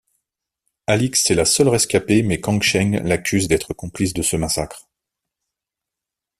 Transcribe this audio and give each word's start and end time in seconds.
Alix 0.87 1.29
est 1.29 1.35
la 1.35 1.45
seule 1.45 1.67
rescapée 1.67 2.23
mais 2.23 2.41
Kang 2.41 2.59
Sheng 2.59 3.03
l'accuse 3.03 3.47
d'être 3.47 3.75
complice 3.75 4.13
de 4.13 4.23
ce 4.23 4.35
massacre. 4.35 4.89